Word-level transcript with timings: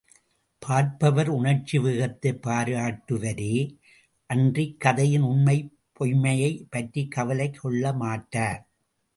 பார்ப்பவர் 0.59 1.29
உணர்ச்சி 1.29 1.79
வேகத்தைப் 1.79 2.47
பாராட்டுவரே 2.47 3.77
அன்றிக் 4.25 4.79
கதையின் 4.79 5.21
உண்மை 5.21 5.77
பொய்மையைப் 5.99 6.67
பற்றிக் 6.69 7.11
கவலைக் 7.11 7.59
கொள்ளமாட்டார். 7.63 8.61